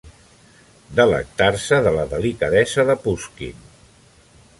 [0.99, 3.61] Delectar-se de la delicadesa de Pushkin.